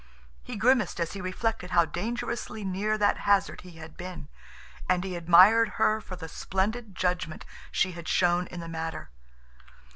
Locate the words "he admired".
5.03-5.73